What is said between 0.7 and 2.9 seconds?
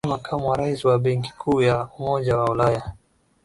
wa benki kuu ya umoja wa ulaya